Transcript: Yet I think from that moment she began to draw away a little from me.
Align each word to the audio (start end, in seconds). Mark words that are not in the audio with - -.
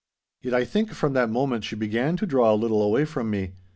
Yet 0.41 0.55
I 0.55 0.65
think 0.65 0.93
from 0.95 1.13
that 1.13 1.29
moment 1.29 1.63
she 1.63 1.75
began 1.75 2.17
to 2.17 2.25
draw 2.25 2.49
away 2.49 2.53
a 2.53 2.61
little 2.71 3.05
from 3.05 3.29
me. 3.29 3.51